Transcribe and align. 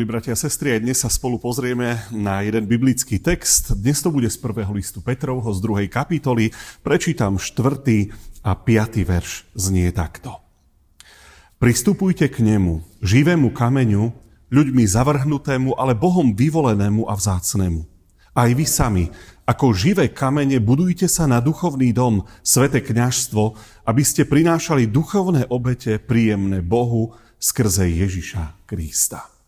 Milí 0.00 0.16
bratia 0.16 0.32
a 0.32 0.40
sestry, 0.40 0.72
aj 0.72 0.80
dnes 0.80 0.96
sa 0.96 1.12
spolu 1.12 1.36
pozrieme 1.36 2.00
na 2.08 2.40
jeden 2.40 2.64
biblický 2.64 3.20
text. 3.20 3.76
Dnes 3.76 4.00
to 4.00 4.08
bude 4.08 4.32
z 4.32 4.40
prvého 4.40 4.72
listu 4.72 5.04
Petrovho 5.04 5.52
z 5.52 5.60
druhej 5.60 5.92
kapitoly. 5.92 6.56
Prečítam 6.80 7.36
štvrtý 7.36 8.08
a 8.40 8.56
piatý 8.56 9.04
verš. 9.04 9.52
Znie 9.52 9.92
takto. 9.92 10.40
Pristupujte 11.60 12.32
k 12.32 12.40
nemu, 12.40 12.80
živému 13.04 13.52
kameňu, 13.52 14.08
ľuďmi 14.48 14.88
zavrhnutému, 14.88 15.76
ale 15.76 15.92
Bohom 15.92 16.32
vyvolenému 16.32 17.04
a 17.04 17.12
vzácnému. 17.12 17.84
Aj 18.32 18.48
vy 18.56 18.64
sami, 18.64 19.12
ako 19.44 19.76
živé 19.76 20.08
kamene, 20.08 20.64
budujte 20.64 21.12
sa 21.12 21.28
na 21.28 21.44
duchovný 21.44 21.92
dom, 21.92 22.24
svete 22.40 22.80
kňažstvo, 22.80 23.42
aby 23.84 24.00
ste 24.00 24.24
prinášali 24.24 24.88
duchovné 24.88 25.44
obete 25.52 26.00
príjemné 26.00 26.64
Bohu 26.64 27.12
skrze 27.36 27.84
Ježiša 27.84 28.64
Krista. 28.64 29.39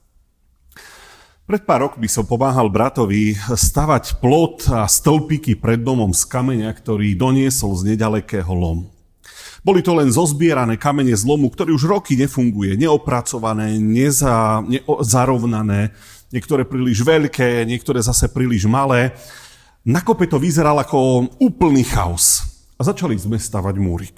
Pred 1.43 1.67
pár 1.67 1.91
rokmi 1.91 2.07
som 2.07 2.23
pomáhal 2.23 2.71
bratovi 2.71 3.35
stavať 3.35 4.23
plot 4.23 4.71
a 4.71 4.87
stĺpiky 4.87 5.59
pred 5.59 5.83
domom 5.83 6.15
z 6.15 6.23
kameňa, 6.31 6.71
ktorý 6.71 7.19
doniesol 7.19 7.75
z 7.83 7.93
nedalekého 7.93 8.55
lomu. 8.55 8.95
Boli 9.67 9.83
to 9.83 9.91
len 9.91 10.07
zozbierané 10.07 10.79
kamene 10.79 11.11
z 11.11 11.27
lomu, 11.27 11.51
ktorý 11.51 11.75
už 11.75 11.91
roky 11.91 12.15
nefunguje, 12.15 12.79
neopracované, 12.79 13.75
neza, 13.83 14.63
nezarovnané, 14.71 15.91
niektoré 16.31 16.63
príliš 16.63 17.03
veľké, 17.03 17.67
niektoré 17.67 17.99
zase 17.99 18.31
príliš 18.31 18.71
malé. 18.71 19.11
Na 19.83 19.99
kope 19.99 20.31
to 20.31 20.39
vyzeral 20.39 20.79
ako 20.79 21.27
úplný 21.43 21.83
chaos. 21.83 22.47
A 22.79 22.87
začali 22.87 23.19
sme 23.19 23.35
stavať 23.35 23.83
múrik. 23.83 24.15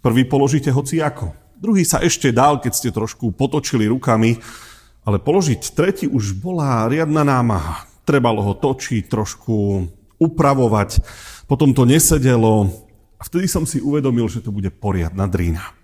Prvý 0.00 0.24
položíte 0.24 0.72
hoci 0.72 1.04
ako. 1.04 1.28
Druhý 1.60 1.84
sa 1.84 2.00
ešte 2.00 2.32
dal, 2.32 2.56
keď 2.56 2.72
ste 2.72 2.88
trošku 2.88 3.36
potočili 3.36 3.84
rukami, 3.84 4.40
ale 5.04 5.22
položiť 5.22 5.74
tretí 5.74 6.06
už 6.08 6.38
bola 6.38 6.88
riadna 6.88 7.22
námaha. 7.22 7.84
Trebalo 8.08 8.40
ho 8.40 8.54
točiť, 8.56 9.06
trošku 9.06 9.84
upravovať, 10.18 11.04
potom 11.46 11.76
to 11.76 11.86
nesedelo 11.86 12.72
a 13.18 13.22
vtedy 13.26 13.46
som 13.50 13.66
si 13.66 13.82
uvedomil, 13.82 14.26
že 14.30 14.42
to 14.42 14.54
bude 14.54 14.70
poriadna 14.78 15.26
drína. 15.26 15.74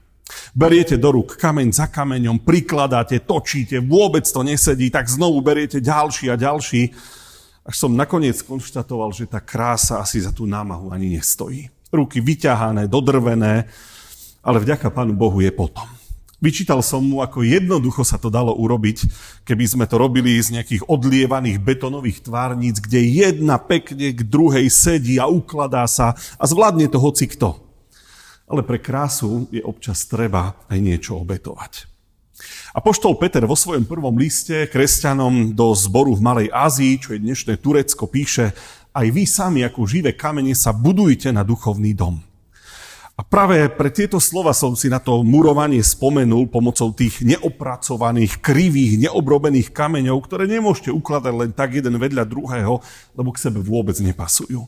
Beriete 0.54 0.96
do 0.96 1.10
rúk 1.10 1.36
kameň 1.36 1.74
za 1.74 1.86
kameňom, 1.90 2.46
prikladáte, 2.46 3.20
točíte, 3.26 3.82
vôbec 3.82 4.24
to 4.24 4.40
nesedí, 4.46 4.88
tak 4.88 5.10
znovu 5.10 5.42
beriete 5.42 5.82
ďalší 5.82 6.30
a 6.30 6.38
ďalší, 6.38 6.94
až 7.64 7.74
som 7.74 7.96
nakoniec 7.96 8.38
konštatoval, 8.44 9.10
že 9.12 9.28
tá 9.28 9.40
krása 9.40 10.00
asi 10.00 10.20
za 10.20 10.30
tú 10.30 10.44
námahu 10.44 10.92
ani 10.92 11.16
nestojí. 11.18 11.68
Ruky 11.90 12.20
vyťahané, 12.20 12.86
dodrvené, 12.86 13.66
ale 14.44 14.58
vďaka 14.60 14.92
Pánu 14.92 15.16
Bohu 15.16 15.40
je 15.40 15.50
potom. 15.50 15.86
Vyčítal 16.42 16.82
som 16.82 17.00
mu, 17.00 17.22
ako 17.22 17.46
jednoducho 17.46 18.02
sa 18.02 18.18
to 18.18 18.28
dalo 18.28 18.52
urobiť, 18.54 19.06
keby 19.46 19.64
sme 19.64 19.84
to 19.86 19.96
robili 19.96 20.34
z 20.42 20.58
nejakých 20.58 20.86
odlievaných 20.90 21.62
betonových 21.62 22.26
tvárnic, 22.26 22.82
kde 22.82 23.00
jedna 23.00 23.56
pekne 23.62 24.10
k 24.10 24.20
druhej 24.26 24.66
sedí 24.68 25.16
a 25.22 25.30
ukladá 25.30 25.86
sa 25.86 26.18
a 26.36 26.44
zvládne 26.44 26.90
to 26.90 26.98
hoci 26.98 27.30
kto. 27.30 27.58
Ale 28.44 28.60
pre 28.66 28.76
krásu 28.82 29.48
je 29.48 29.62
občas 29.64 30.04
treba 30.04 30.58
aj 30.68 30.78
niečo 30.82 31.16
obetovať. 31.16 31.88
A 32.74 32.82
poštol 32.82 33.14
Peter 33.14 33.46
vo 33.46 33.54
svojom 33.54 33.86
prvom 33.86 34.18
liste 34.18 34.66
kresťanom 34.66 35.54
do 35.54 35.70
zboru 35.78 36.18
v 36.18 36.24
Malej 36.26 36.48
Ázii, 36.50 36.98
čo 36.98 37.14
je 37.14 37.22
dnešné 37.22 37.62
Turecko, 37.62 38.10
píše, 38.10 38.50
aj 38.90 39.06
vy 39.10 39.22
sami 39.24 39.62
ako 39.62 39.86
živé 39.86 40.18
kamene 40.18 40.52
sa 40.52 40.74
budujte 40.74 41.30
na 41.30 41.46
duchovný 41.46 41.94
dom. 41.94 42.33
A 43.14 43.22
práve 43.22 43.70
pre 43.70 43.94
tieto 43.94 44.18
slova 44.18 44.50
som 44.50 44.74
si 44.74 44.90
na 44.90 44.98
to 44.98 45.22
murovanie 45.22 45.78
spomenul 45.78 46.50
pomocou 46.50 46.90
tých 46.90 47.22
neopracovaných, 47.22 48.42
krivých, 48.42 49.06
neobrobených 49.06 49.70
kameňov, 49.70 50.18
ktoré 50.26 50.50
nemôžete 50.50 50.90
ukladať 50.90 51.30
len 51.30 51.50
tak 51.54 51.78
jeden 51.78 51.94
vedľa 51.94 52.26
druhého, 52.26 52.82
lebo 53.14 53.30
k 53.30 53.38
sebe 53.38 53.62
vôbec 53.62 53.94
nepasujú. 54.02 54.66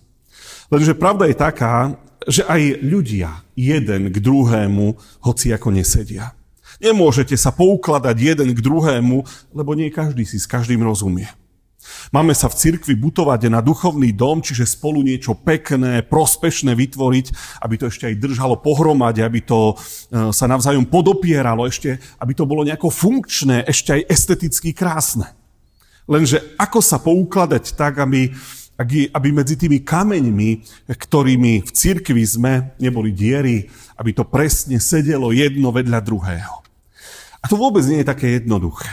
Lenže 0.71 0.95
pravda 0.95 1.27
je 1.27 1.37
taká, 1.39 1.99
že 2.31 2.47
aj 2.47 2.87
ľudia 2.87 3.43
jeden 3.59 4.15
k 4.15 4.17
druhému 4.23 4.95
hoci 5.27 5.51
ako 5.51 5.75
nesedia. 5.75 6.31
Nemôžete 6.79 7.35
sa 7.35 7.51
poukladať 7.51 8.15
jeden 8.15 8.55
k 8.55 8.63
druhému, 8.63 9.27
lebo 9.59 9.71
nie 9.75 9.91
každý 9.91 10.23
si 10.23 10.39
s 10.39 10.47
každým 10.47 10.87
rozumie. 10.87 11.27
Máme 12.15 12.33
sa 12.39 12.47
v 12.47 12.59
cirkvi 12.59 12.95
butovať 12.95 13.51
na 13.51 13.59
duchovný 13.59 14.15
dom, 14.15 14.39
čiže 14.39 14.67
spolu 14.67 15.03
niečo 15.03 15.35
pekné, 15.35 16.07
prospešné 16.07 16.75
vytvoriť, 16.75 17.27
aby 17.63 17.75
to 17.75 17.91
ešte 17.91 18.07
aj 18.07 18.21
držalo 18.23 18.63
pohromade, 18.63 19.23
aby 19.23 19.43
to 19.43 19.75
e, 19.75 19.75
sa 20.31 20.47
navzájom 20.47 20.87
podopieralo, 20.87 21.67
ešte 21.67 21.99
aby 22.23 22.33
to 22.33 22.47
bolo 22.47 22.63
nejako 22.63 22.89
funkčné, 22.89 23.67
ešte 23.67 23.99
aj 23.99 24.03
esteticky 24.07 24.71
krásne. 24.71 25.35
Lenže 26.07 26.55
ako 26.55 26.79
sa 26.79 27.03
poukladať 27.03 27.75
tak, 27.75 27.99
aby, 27.99 28.31
aby 29.11 29.29
medzi 29.35 29.59
tými 29.59 29.83
kameňmi, 29.83 30.51
ktorými 30.87 31.67
v 31.67 31.71
cirkvi 31.75 32.23
sme, 32.23 32.79
neboli 32.79 33.11
diery, 33.11 33.67
aby 33.99 34.15
to 34.15 34.23
presne 34.23 34.79
sedelo 34.79 35.35
jedno 35.35 35.75
vedľa 35.75 35.99
druhého. 36.07 36.55
A 37.43 37.51
to 37.51 37.59
vôbec 37.59 37.83
nie 37.91 38.03
je 38.03 38.11
také 38.11 38.39
jednoduché. 38.39 38.91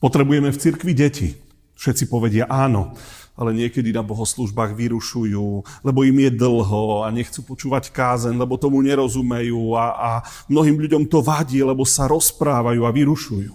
Potrebujeme 0.00 0.52
v 0.52 0.60
cirkvi 0.60 0.92
deti. 0.96 1.43
Všetci 1.74 2.06
povedia 2.06 2.46
áno, 2.46 2.94
ale 3.34 3.50
niekedy 3.50 3.90
na 3.90 4.06
bohoslužbách 4.06 4.78
vyrušujú, 4.78 5.46
lebo 5.82 5.98
im 6.06 6.16
je 6.22 6.30
dlho 6.38 7.02
a 7.02 7.10
nechcú 7.10 7.42
počúvať 7.42 7.90
kázen, 7.90 8.38
lebo 8.38 8.54
tomu 8.54 8.78
nerozumejú 8.78 9.74
a, 9.74 9.86
a 9.90 10.10
mnohým 10.46 10.78
ľuďom 10.78 11.10
to 11.10 11.18
vadí, 11.18 11.58
lebo 11.58 11.82
sa 11.82 12.06
rozprávajú 12.06 12.86
a 12.86 12.94
vyrušujú. 12.94 13.54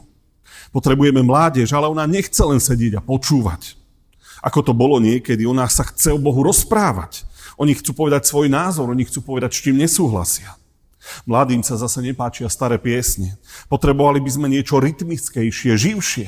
Potrebujeme 0.76 1.24
mládež, 1.24 1.72
ale 1.72 1.88
ona 1.88 2.04
nechce 2.04 2.44
len 2.44 2.60
sedieť 2.60 3.00
a 3.00 3.02
počúvať. 3.02 3.80
Ako 4.44 4.64
to 4.64 4.72
bolo 4.76 5.00
niekedy, 5.00 5.48
ona 5.48 5.68
sa 5.68 5.88
chce 5.88 6.16
o 6.16 6.20
Bohu 6.20 6.44
rozprávať. 6.44 7.28
Oni 7.60 7.76
chcú 7.76 7.92
povedať 7.92 8.28
svoj 8.28 8.48
názor, 8.48 8.88
oni 8.88 9.04
chcú 9.04 9.20
povedať, 9.36 9.52
s 9.52 9.64
čím 9.64 9.80
nesúhlasia. 9.80 10.56
Mladým 11.28 11.64
sa 11.64 11.76
zase 11.76 12.00
nepáčia 12.04 12.48
staré 12.52 12.80
piesne. 12.80 13.36
Potrebovali 13.68 14.24
by 14.24 14.32
sme 14.32 14.48
niečo 14.48 14.80
rytmickejšie, 14.80 15.76
živšie. 15.76 16.28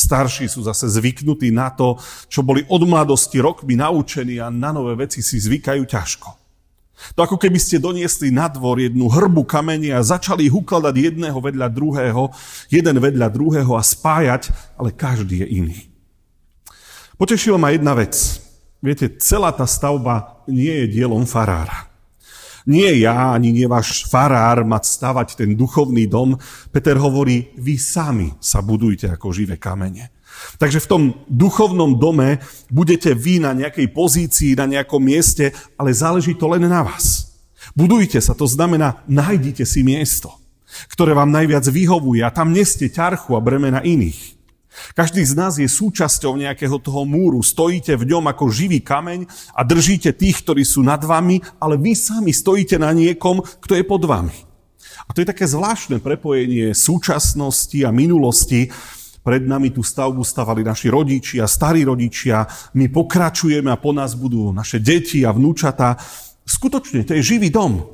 Starší 0.00 0.48
sú 0.48 0.64
zase 0.64 0.88
zvyknutí 0.88 1.52
na 1.52 1.68
to, 1.68 2.00
čo 2.32 2.40
boli 2.40 2.64
od 2.72 2.88
mladosti 2.88 3.36
rokmi 3.36 3.76
naučení 3.76 4.40
a 4.40 4.48
na 4.48 4.72
nové 4.72 4.96
veci 4.96 5.20
si 5.20 5.36
zvykajú 5.36 5.84
ťažko. 5.84 6.40
To 7.16 7.24
ako 7.24 7.36
keby 7.40 7.56
ste 7.56 7.80
doniesli 7.80 8.28
na 8.28 8.48
dvor 8.48 8.80
jednu 8.80 9.08
hrbu 9.08 9.44
kamene 9.48 9.92
a 9.92 10.04
začali 10.04 10.48
ich 10.48 10.56
ukladať 10.56 10.94
jedného 10.96 11.36
vedľa 11.40 11.68
druhého, 11.72 12.32
jeden 12.68 12.96
vedľa 13.00 13.28
druhého 13.32 13.72
a 13.76 13.82
spájať, 13.84 14.52
ale 14.76 14.92
každý 14.92 15.44
je 15.44 15.48
iný. 15.48 15.78
Potešila 17.16 17.60
ma 17.60 17.72
jedna 17.72 17.92
vec. 17.92 18.16
Viete, 18.80 19.12
celá 19.20 19.52
tá 19.52 19.68
stavba 19.68 20.40
nie 20.48 20.72
je 20.84 20.96
dielom 20.96 21.28
farára. 21.28 21.89
Nie 22.68 22.92
ja, 23.00 23.32
ani 23.32 23.52
nie 23.52 23.64
váš 23.64 24.04
farár 24.08 24.64
mať 24.64 24.84
stavať 24.84 25.28
ten 25.40 25.56
duchovný 25.56 26.04
dom. 26.04 26.36
Peter 26.68 26.96
hovorí, 27.00 27.52
vy 27.56 27.80
sami 27.80 28.36
sa 28.40 28.60
budujte 28.60 29.08
ako 29.08 29.32
živé 29.32 29.56
kamene. 29.56 30.12
Takže 30.56 30.80
v 30.84 30.90
tom 30.90 31.02
duchovnom 31.28 32.00
dome 32.00 32.40
budete 32.72 33.12
vy 33.12 33.44
na 33.44 33.52
nejakej 33.52 33.92
pozícii, 33.92 34.56
na 34.56 34.64
nejakom 34.68 35.00
mieste, 35.00 35.52
ale 35.76 35.92
záleží 35.92 36.36
to 36.36 36.48
len 36.48 36.64
na 36.64 36.84
vás. 36.84 37.36
Budujte 37.76 38.18
sa, 38.24 38.32
to 38.32 38.48
znamená, 38.48 39.04
nájdite 39.04 39.68
si 39.68 39.84
miesto, 39.84 40.32
ktoré 40.88 41.12
vám 41.12 41.28
najviac 41.28 41.64
vyhovuje 41.68 42.24
a 42.24 42.32
tam 42.32 42.56
neste 42.56 42.88
ťarchu 42.88 43.36
a 43.36 43.40
bremena 43.44 43.84
iných. 43.84 44.39
Každý 44.94 45.26
z 45.26 45.34
nás 45.34 45.58
je 45.58 45.66
súčasťou 45.66 46.38
nejakého 46.38 46.78
toho 46.78 47.02
múru. 47.02 47.42
Stojíte 47.42 47.98
v 47.98 48.14
ňom 48.14 48.30
ako 48.30 48.50
živý 48.54 48.80
kameň 48.80 49.26
a 49.54 49.66
držíte 49.66 50.14
tých, 50.14 50.46
ktorí 50.46 50.62
sú 50.62 50.86
nad 50.86 51.02
vami, 51.02 51.42
ale 51.58 51.74
vy 51.74 51.92
sami 51.98 52.30
stojíte 52.30 52.78
na 52.78 52.94
niekom, 52.94 53.42
kto 53.42 53.74
je 53.74 53.84
pod 53.84 54.02
vami. 54.06 54.34
A 55.06 55.10
to 55.10 55.26
je 55.26 55.30
také 55.30 55.42
zvláštne 55.50 55.98
prepojenie 55.98 56.70
súčasnosti 56.70 57.78
a 57.82 57.90
minulosti. 57.90 58.70
Pred 59.20 59.44
nami 59.44 59.74
tú 59.74 59.84
stavbu 59.84 60.24
stavali 60.24 60.64
naši 60.64 60.88
rodičia, 60.88 61.44
starí 61.44 61.84
rodičia, 61.84 62.48
my 62.72 62.88
pokračujeme 62.88 63.68
a 63.68 63.76
po 63.76 63.92
nás 63.92 64.16
budú 64.16 64.48
naše 64.54 64.80
deti 64.80 65.26
a 65.28 65.34
vnúčata. 65.34 66.00
Skutočne, 66.48 67.04
to 67.04 67.12
je 67.18 67.36
živý 67.36 67.52
dom, 67.52 67.84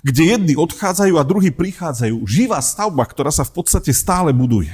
kde 0.00 0.32
jedni 0.32 0.54
odchádzajú 0.56 1.14
a 1.20 1.26
druhí 1.26 1.52
prichádzajú. 1.52 2.24
Živá 2.24 2.64
stavba, 2.64 3.04
ktorá 3.04 3.28
sa 3.28 3.44
v 3.44 3.60
podstate 3.60 3.92
stále 3.92 4.32
buduje. 4.32 4.72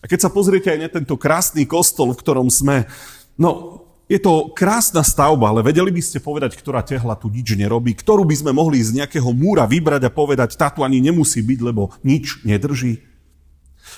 A 0.00 0.04
keď 0.08 0.28
sa 0.28 0.30
pozriete 0.32 0.72
aj 0.72 0.78
na 0.80 0.88
tento 0.88 1.14
krásny 1.20 1.68
kostol, 1.68 2.12
v 2.14 2.20
ktorom 2.20 2.48
sme, 2.48 2.88
no 3.36 3.82
je 4.10 4.18
to 4.18 4.50
krásna 4.50 5.06
stavba, 5.06 5.54
ale 5.54 5.62
vedeli 5.62 5.94
by 5.94 6.02
ste 6.02 6.18
povedať, 6.18 6.58
ktorá 6.58 6.82
tehla 6.82 7.14
tu 7.14 7.30
nič 7.30 7.54
nerobí, 7.54 7.94
ktorú 7.94 8.26
by 8.26 8.42
sme 8.42 8.50
mohli 8.50 8.82
z 8.82 8.98
nejakého 8.98 9.30
múra 9.30 9.70
vybrať 9.70 10.02
a 10.02 10.10
povedať, 10.10 10.58
tátu 10.58 10.82
ani 10.82 10.98
nemusí 10.98 11.38
byť, 11.38 11.60
lebo 11.62 11.94
nič 12.02 12.42
nedrží. 12.42 13.06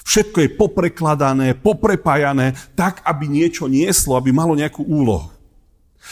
Všetko 0.04 0.38
je 0.44 0.48
poprekladané, 0.52 1.56
poprepájané, 1.56 2.52
tak, 2.76 3.00
aby 3.08 3.25
niečo 3.25 3.72
nieslo, 3.72 4.20
aby 4.20 4.36
malo 4.36 4.52
nejakú 4.52 4.84
úlohu. 4.84 5.32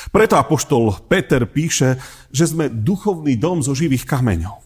Preto 0.09 0.41
apoštol 0.41 0.97
Peter 1.11 1.45
píše, 1.45 2.01
že 2.33 2.49
sme 2.49 2.73
duchovný 2.73 3.37
dom 3.37 3.61
zo 3.61 3.77
živých 3.77 4.09
kameňov. 4.09 4.57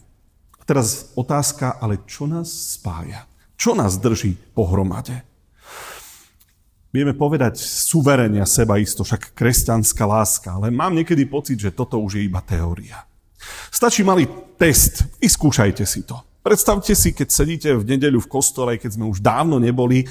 A 0.59 0.63
teraz 0.63 1.11
otázka, 1.17 1.75
ale 1.81 2.05
čo 2.07 2.23
nás 2.23 2.79
spája? 2.79 3.27
Čo 3.55 3.75
nás 3.75 3.97
drží 3.99 4.35
pohromade? 4.53 5.23
Vieme 6.95 7.11
povedať 7.11 7.59
suverenia 7.59 8.47
seba 8.47 8.79
isto, 8.79 9.03
však 9.03 9.35
kresťanská 9.35 10.07
láska, 10.07 10.55
ale 10.55 10.71
mám 10.71 10.95
niekedy 10.95 11.27
pocit, 11.27 11.59
že 11.59 11.75
toto 11.75 11.99
už 11.99 12.19
je 12.19 12.23
iba 12.23 12.39
teória. 12.39 13.03
Stačí 13.67 13.99
malý 13.99 14.27
test, 14.55 15.03
vyskúšajte 15.19 15.83
si 15.83 16.07
to. 16.07 16.15
Predstavte 16.39 16.95
si, 16.95 17.11
keď 17.11 17.27
sedíte 17.27 17.69
v 17.75 17.83
nedeľu 17.83 18.23
v 18.23 18.31
kostole, 18.31 18.79
keď 18.79 18.95
sme 18.95 19.11
už 19.11 19.19
dávno 19.19 19.59
neboli, 19.59 20.07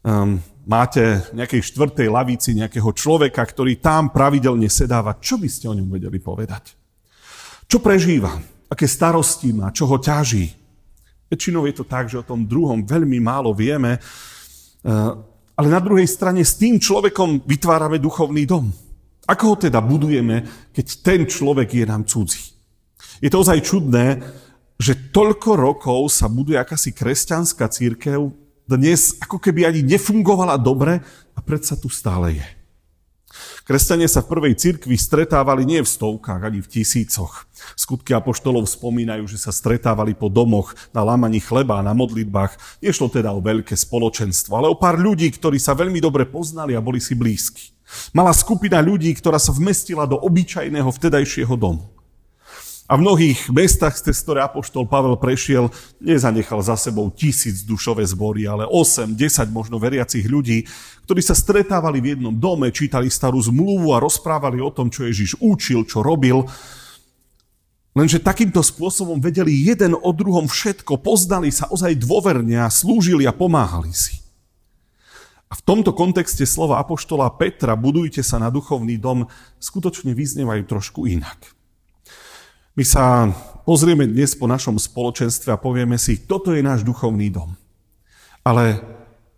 um, 0.00 0.40
máte 0.64 1.28
v 1.28 1.44
nejakej 1.44 1.60
štvrtej 1.74 2.08
lavici 2.08 2.56
nejakého 2.56 2.88
človeka, 2.96 3.44
ktorý 3.44 3.76
tam 3.76 4.08
pravidelne 4.08 4.70
sedáva, 4.72 5.20
čo 5.20 5.36
by 5.36 5.48
ste 5.50 5.68
o 5.68 5.76
ňom 5.76 5.92
vedeli 5.92 6.16
povedať? 6.22 6.72
Čo 7.68 7.84
prežíva? 7.84 8.32
Aké 8.68 8.88
starosti 8.88 9.52
má? 9.52 9.68
Čo 9.76 9.88
ho 9.92 10.00
ťaží? 10.00 10.67
Väčšinou 11.28 11.68
je 11.68 11.76
to 11.76 11.84
tak, 11.84 12.08
že 12.08 12.20
o 12.20 12.26
tom 12.26 12.48
druhom 12.48 12.82
veľmi 12.82 13.20
málo 13.20 13.52
vieme, 13.52 14.00
uh, 14.00 15.12
ale 15.52 15.68
na 15.68 15.80
druhej 15.80 16.08
strane 16.08 16.40
s 16.40 16.56
tým 16.56 16.80
človekom 16.80 17.44
vytvárame 17.44 18.00
duchovný 18.00 18.48
dom. 18.48 18.72
Ako 19.28 19.44
ho 19.52 19.56
teda 19.60 19.84
budujeme, 19.84 20.70
keď 20.72 20.86
ten 21.04 21.20
človek 21.28 21.68
je 21.76 21.84
nám 21.84 22.08
cudzí? 22.08 22.56
Je 23.20 23.28
to 23.28 23.44
ozaj 23.44 23.60
čudné, 23.60 24.24
že 24.78 25.12
toľko 25.12 25.58
rokov 25.58 26.00
sa 26.14 26.30
buduje 26.30 26.56
akási 26.56 26.94
kresťanská 26.94 27.66
církev, 27.68 28.30
dnes 28.68 29.16
ako 29.18 29.40
keby 29.40 29.66
ani 29.66 29.80
nefungovala 29.82 30.56
dobre 30.56 31.02
a 31.34 31.40
predsa 31.42 31.74
tu 31.74 31.90
stále 31.90 32.38
je. 32.38 32.57
Kresťania 33.68 34.08
sa 34.08 34.24
v 34.24 34.32
prvej 34.32 34.56
cirkvi 34.56 34.96
stretávali 34.96 35.68
nie 35.68 35.84
v 35.84 35.92
stovkách, 35.92 36.40
ani 36.40 36.64
v 36.64 36.72
tisícoch. 36.72 37.44
Skutky 37.76 38.16
apoštolov 38.16 38.64
spomínajú, 38.64 39.28
že 39.28 39.36
sa 39.36 39.52
stretávali 39.52 40.16
po 40.16 40.32
domoch 40.32 40.72
na 40.96 41.04
lámaní 41.04 41.36
chleba 41.36 41.84
na 41.84 41.92
modlitbách. 41.92 42.80
Nešlo 42.80 43.12
teda 43.12 43.28
o 43.36 43.44
veľké 43.44 43.76
spoločenstvo, 43.76 44.56
ale 44.56 44.72
o 44.72 44.80
pár 44.80 44.96
ľudí, 44.96 45.28
ktorí 45.28 45.60
sa 45.60 45.76
veľmi 45.76 46.00
dobre 46.00 46.24
poznali 46.24 46.72
a 46.72 46.80
boli 46.80 46.96
si 46.96 47.12
blízki. 47.12 47.76
Mala 48.16 48.32
skupina 48.32 48.80
ľudí, 48.80 49.12
ktorá 49.12 49.36
sa 49.36 49.52
vmestila 49.52 50.08
do 50.08 50.16
obyčajného 50.16 50.88
vtedajšieho 50.88 51.52
domu. 51.52 51.92
A 52.88 52.96
v 52.96 53.04
mnohých 53.04 53.52
mestách, 53.52 54.00
cez 54.00 54.16
ktoré 54.24 54.40
Apoštol 54.40 54.88
Pavel 54.88 55.20
prešiel, 55.20 55.68
nezanechal 56.00 56.64
za 56.64 56.72
sebou 56.72 57.12
tisíc 57.12 57.60
dušové 57.60 58.00
zbory, 58.08 58.48
ale 58.48 58.64
8, 58.64 59.12
10 59.12 59.52
možno 59.52 59.76
veriacich 59.76 60.24
ľudí, 60.24 60.64
ktorí 61.04 61.20
sa 61.20 61.36
stretávali 61.36 62.00
v 62.00 62.16
jednom 62.16 62.32
dome, 62.32 62.72
čítali 62.72 63.12
starú 63.12 63.44
zmluvu 63.44 63.92
a 63.92 64.00
rozprávali 64.00 64.64
o 64.64 64.72
tom, 64.72 64.88
čo 64.88 65.04
Ježiš 65.04 65.36
učil, 65.36 65.84
čo 65.84 66.00
robil. 66.00 66.48
Lenže 67.92 68.24
takýmto 68.24 68.64
spôsobom 68.64 69.20
vedeli 69.20 69.52
jeden 69.68 69.92
o 69.92 70.10
druhom 70.16 70.48
všetko, 70.48 71.04
poznali 71.04 71.52
sa 71.52 71.68
ozaj 71.68 71.92
dôverne 72.00 72.56
a 72.56 72.72
slúžili 72.72 73.28
a 73.28 73.36
pomáhali 73.36 73.92
si. 73.92 74.16
A 75.52 75.56
v 75.56 75.64
tomto 75.64 75.92
kontexte 75.92 76.48
slova 76.48 76.80
Apoštola 76.80 77.28
Petra, 77.36 77.76
budujte 77.76 78.24
sa 78.24 78.40
na 78.40 78.48
duchovný 78.48 78.96
dom, 78.96 79.28
skutočne 79.60 80.16
vyznievajú 80.16 80.64
trošku 80.64 81.04
inak. 81.04 81.57
My 82.78 82.86
sa 82.86 83.34
pozrieme 83.66 84.06
dnes 84.06 84.38
po 84.38 84.46
našom 84.46 84.78
spoločenstve 84.78 85.50
a 85.50 85.58
povieme 85.58 85.98
si, 85.98 86.14
toto 86.14 86.54
je 86.54 86.62
náš 86.62 86.86
duchovný 86.86 87.26
dom. 87.26 87.58
Ale, 88.46 88.78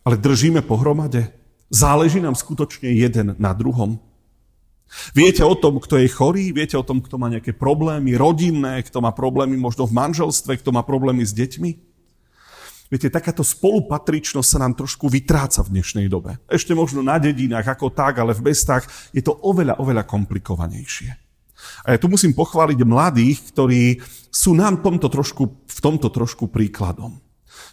ale 0.04 0.20
držíme 0.20 0.60
pohromade? 0.60 1.32
Záleží 1.72 2.20
nám 2.20 2.36
skutočne 2.36 2.92
jeden 2.92 3.32
na 3.40 3.56
druhom? 3.56 3.96
Viete 5.16 5.40
o 5.40 5.56
tom, 5.56 5.80
kto 5.80 5.96
je 5.96 6.12
chorý, 6.12 6.52
viete 6.52 6.76
o 6.76 6.84
tom, 6.84 7.00
kto 7.00 7.16
má 7.16 7.32
nejaké 7.32 7.56
problémy 7.56 8.12
rodinné, 8.12 8.84
kto 8.84 9.00
má 9.00 9.08
problémy 9.16 9.56
možno 9.56 9.88
v 9.88 9.96
manželstve, 9.96 10.60
kto 10.60 10.76
má 10.76 10.84
problémy 10.84 11.24
s 11.24 11.32
deťmi? 11.32 11.70
Viete, 12.92 13.08
takáto 13.08 13.40
spolupatričnosť 13.40 14.48
sa 14.52 14.60
nám 14.60 14.76
trošku 14.76 15.08
vytráca 15.08 15.64
v 15.64 15.80
dnešnej 15.80 16.12
dobe. 16.12 16.36
Ešte 16.44 16.76
možno 16.76 17.00
na 17.00 17.16
dedinách 17.16 17.72
ako 17.72 17.88
tak, 17.88 18.20
ale 18.20 18.36
v 18.36 18.52
mestách 18.52 18.84
je 19.16 19.24
to 19.24 19.32
oveľa, 19.32 19.80
oveľa 19.80 20.04
komplikovanejšie. 20.04 21.29
A 21.84 21.94
ja 21.94 21.98
tu 21.98 22.06
musím 22.10 22.36
pochváliť 22.36 22.80
mladých, 22.84 23.38
ktorí 23.52 23.98
sú 24.30 24.54
nám 24.54 24.84
tomto 24.84 25.10
trošku, 25.10 25.44
v 25.66 25.78
tomto 25.82 26.08
trošku 26.12 26.48
príkladom. 26.48 27.18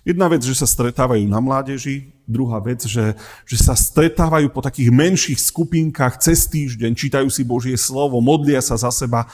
Jedna 0.08 0.32
vec, 0.32 0.40
že 0.44 0.56
sa 0.56 0.68
stretávajú 0.68 1.28
na 1.28 1.44
mládeži, 1.44 2.16
druhá 2.24 2.64
vec, 2.64 2.84
že, 2.88 3.16
že 3.44 3.58
sa 3.60 3.76
stretávajú 3.76 4.48
po 4.52 4.64
takých 4.64 4.92
menších 4.92 5.40
skupinkách 5.52 6.24
cez 6.24 6.48
týždeň, 6.48 6.96
čítajú 6.96 7.28
si 7.28 7.44
Božie 7.44 7.76
slovo, 7.76 8.24
modlia 8.24 8.64
sa 8.64 8.80
za 8.80 8.92
seba, 8.92 9.28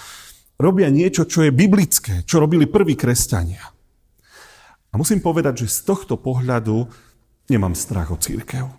robia 0.58 0.90
niečo, 0.90 1.30
čo 1.30 1.46
je 1.46 1.54
biblické, 1.54 2.26
čo 2.26 2.42
robili 2.42 2.66
prví 2.66 2.98
kresťania. 2.98 3.62
A 4.94 4.98
musím 4.98 5.22
povedať, 5.22 5.66
že 5.66 5.74
z 5.74 5.80
tohto 5.90 6.22
pohľadu 6.22 6.86
nemám 7.50 7.74
strach 7.74 8.14
o 8.14 8.18
církev. 8.18 8.70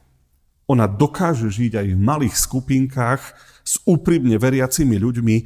Ona 0.70 0.86
dokáže 0.88 1.50
žiť 1.50 1.78
aj 1.78 1.86
v 1.92 2.00
malých 2.00 2.34
skupinkách 2.38 3.22
s 3.64 3.80
úprimne 3.88 4.36
veriacimi 4.36 5.00
ľuďmi, 5.00 5.36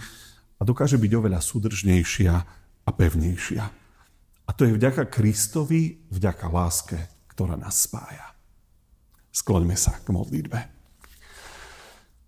a 0.59 0.63
dokáže 0.67 0.99
byť 0.99 1.13
oveľa 1.15 1.39
súdržnejšia 1.39 2.35
a 2.83 2.91
pevnejšia. 2.91 3.65
A 4.49 4.51
to 4.51 4.67
je 4.67 4.75
vďaka 4.75 5.07
Kristovi, 5.07 6.03
vďaka 6.11 6.47
láske, 6.51 6.99
ktorá 7.31 7.55
nás 7.55 7.87
spája. 7.87 8.35
Skloňme 9.31 9.79
sa 9.79 9.95
k 10.03 10.11
modlitbe. 10.11 10.59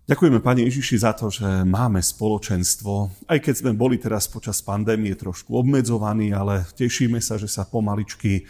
Ďakujeme, 0.07 0.39
Pani 0.43 0.67
Ježiši, 0.67 1.07
za 1.07 1.11
to, 1.15 1.31
že 1.31 1.45
máme 1.63 1.99
spoločenstvo. 2.03 3.11
Aj 3.27 3.39
keď 3.39 3.63
sme 3.63 3.71
boli 3.71 3.95
teraz 3.95 4.27
počas 4.27 4.59
pandémie 4.59 5.15
trošku 5.15 5.55
obmedzovaní, 5.55 6.35
ale 6.35 6.67
tešíme 6.75 7.19
sa, 7.23 7.39
že 7.39 7.47
sa 7.47 7.63
pomaličky 7.63 8.31
e, 8.39 8.43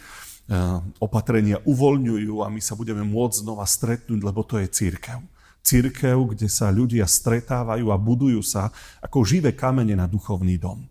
opatrenia 0.98 1.62
uvoľňujú 1.62 2.42
a 2.42 2.48
my 2.50 2.62
sa 2.64 2.74
budeme 2.74 3.06
môcť 3.06 3.46
znova 3.46 3.66
stretnúť, 3.68 4.20
lebo 4.26 4.42
to 4.42 4.58
je 4.58 4.74
církev. 4.74 5.22
Církev, 5.62 6.34
kde 6.34 6.50
sa 6.50 6.74
ľudia 6.74 7.06
stretávajú 7.06 7.94
a 7.94 7.98
budujú 7.98 8.42
sa 8.42 8.74
ako 9.00 9.22
živé 9.22 9.54
kamene 9.54 9.94
na 9.94 10.10
duchovný 10.10 10.58
dom. 10.58 10.90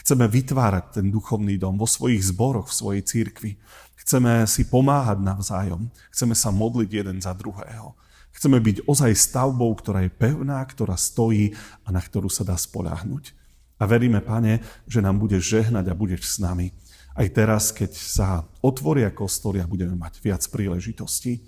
Chceme 0.00 0.26
vytvárať 0.26 1.00
ten 1.00 1.06
duchovný 1.12 1.60
dom 1.60 1.76
vo 1.76 1.86
svojich 1.86 2.32
zboroch, 2.32 2.72
v 2.72 2.78
svojej 2.78 3.02
církvi. 3.04 3.60
Chceme 4.00 4.48
si 4.48 4.64
pomáhať 4.64 5.20
navzájom. 5.20 5.92
Chceme 6.10 6.32
sa 6.32 6.48
modliť 6.50 6.90
jeden 6.90 7.18
za 7.20 7.36
druhého. 7.36 7.94
Chceme 8.32 8.58
byť 8.58 8.88
ozaj 8.88 9.12
stavbou, 9.12 9.70
ktorá 9.76 10.02
je 10.06 10.10
pevná, 10.10 10.64
ktorá 10.64 10.96
stojí 10.96 11.52
a 11.84 11.92
na 11.92 12.00
ktorú 12.00 12.32
sa 12.32 12.42
dá 12.42 12.56
spoľahnúť. 12.56 13.36
A 13.80 13.84
veríme, 13.84 14.24
Pane, 14.24 14.64
že 14.88 15.04
nám 15.04 15.20
budeš 15.20 15.52
žehnať 15.52 15.92
a 15.92 15.98
budeš 15.98 16.26
s 16.26 16.36
nami. 16.40 16.72
Aj 17.12 17.28
teraz, 17.28 17.68
keď 17.68 17.90
sa 17.92 18.28
otvoria 18.64 19.12
kostoly 19.12 19.60
a 19.60 19.68
budeme 19.68 19.96
mať 19.96 20.24
viac 20.24 20.42
príležitostí. 20.48 21.44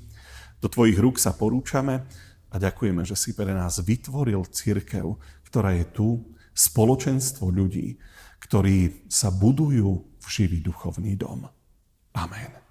Do 0.60 0.68
Tvojich 0.68 1.00
rúk 1.00 1.16
sa 1.16 1.32
porúčame 1.32 2.04
a 2.52 2.60
ďakujeme, 2.60 3.02
že 3.08 3.16
si 3.16 3.32
pre 3.32 3.50
nás 3.50 3.80
vytvoril 3.80 4.44
církev, 4.44 5.16
ktorá 5.48 5.72
je 5.72 5.86
tu, 5.88 6.08
spoločenstvo 6.52 7.48
ľudí, 7.48 7.96
ktorí 8.44 9.08
sa 9.08 9.32
budujú 9.32 9.90
v 10.20 10.26
živý 10.28 10.60
duchovný 10.60 11.16
dom. 11.16 11.48
Amen. 12.12 12.61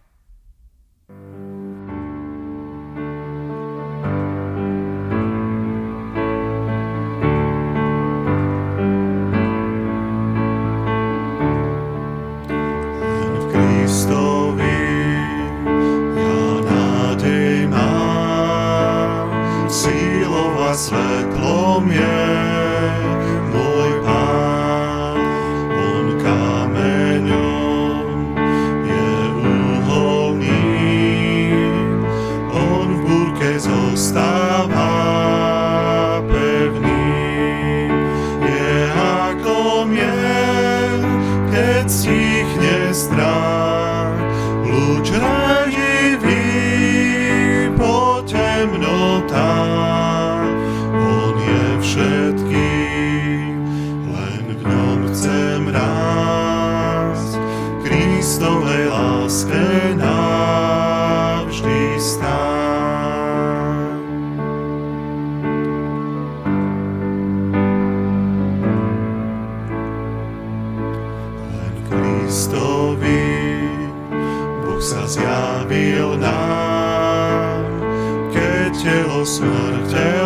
closer 79.24 80.21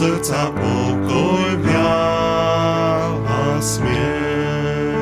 srdca 0.00 0.48
pokoj 0.56 1.60
vial 1.60 3.20
a 3.28 3.60
smier. 3.60 4.96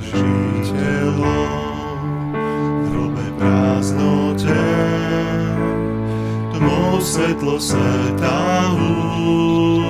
Žiteľo, 0.00 1.36
hrobe 2.88 3.26
prázdnote, 3.36 4.64
tmou 6.56 6.96
svetlo 6.96 7.60
sveta 7.60 8.72
húd. 8.72 9.83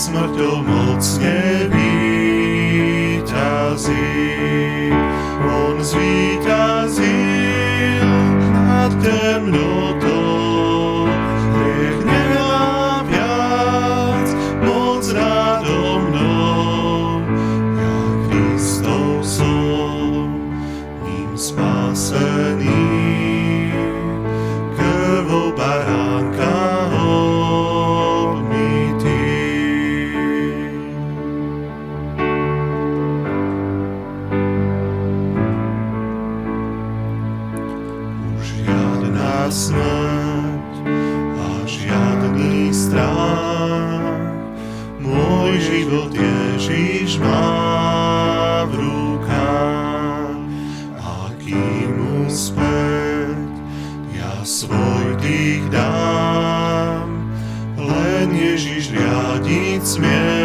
smrťou 0.00 0.64
moc 0.64 1.04
víťazí. 1.68 1.92
On 5.44 5.76
zvýšil 5.84 6.29
svoj 54.90 55.14
dých 55.22 55.64
dám, 55.70 57.06
len 57.78 58.28
Ježiš 58.34 58.90
riadiť 58.90 59.82
smiem. 59.86 60.39